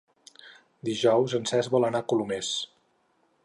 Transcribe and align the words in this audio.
Dijous 0.89 1.35
en 1.39 1.45
Cesc 1.51 1.75
vol 1.77 1.87
anar 1.91 2.03
a 2.05 2.09
Colomers. 2.15 2.51